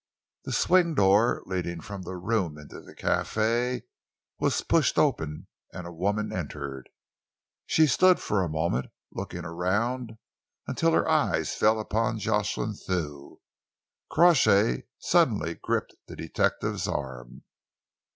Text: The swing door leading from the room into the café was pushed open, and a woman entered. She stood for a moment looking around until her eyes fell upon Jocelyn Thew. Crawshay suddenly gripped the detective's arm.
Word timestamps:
The 0.45 0.51
swing 0.51 0.95
door 0.95 1.43
leading 1.45 1.79
from 1.79 2.01
the 2.01 2.15
room 2.15 2.57
into 2.57 2.81
the 2.81 2.95
café 2.95 3.83
was 4.39 4.61
pushed 4.63 4.97
open, 4.97 5.45
and 5.73 5.85
a 5.85 5.91
woman 5.93 6.33
entered. 6.35 6.89
She 7.67 7.85
stood 7.85 8.19
for 8.19 8.41
a 8.41 8.49
moment 8.49 8.87
looking 9.13 9.45
around 9.45 10.17
until 10.65 10.91
her 10.93 11.07
eyes 11.07 11.53
fell 11.53 11.79
upon 11.79 12.17
Jocelyn 12.17 12.73
Thew. 12.73 13.41
Crawshay 14.09 14.87
suddenly 14.97 15.53
gripped 15.53 15.93
the 16.07 16.15
detective's 16.15 16.87
arm. 16.87 17.43